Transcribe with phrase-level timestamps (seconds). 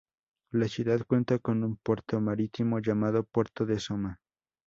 [0.51, 4.19] La ciudad cuenta con un puerto marítimo, llamado Puerto de Soma.